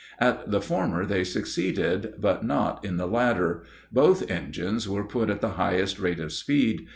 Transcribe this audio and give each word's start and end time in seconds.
In 0.19 0.35
the 0.47 0.61
former 0.61 1.05
they 1.05 1.23
succeeded, 1.23 2.15
but 2.17 2.43
not 2.43 2.83
in 2.83 2.97
the 2.97 3.05
latter. 3.05 3.61
Both 3.91 4.31
engines 4.31 4.89
were 4.89 5.03
put 5.05 5.29
at 5.29 5.41
the 5.41 5.49
highest 5.59 5.99
rate 5.99 6.19
of 6.19 6.33
speed. 6.33 6.87